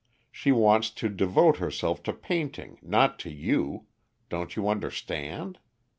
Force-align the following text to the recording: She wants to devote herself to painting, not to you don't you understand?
She 0.31 0.51
wants 0.51 0.89
to 0.89 1.09
devote 1.09 1.57
herself 1.57 2.01
to 2.09 2.11
painting, 2.13 2.79
not 2.81 3.19
to 3.19 3.29
you 3.29 3.85
don't 4.29 4.55
you 4.55 4.67
understand? 4.67 5.59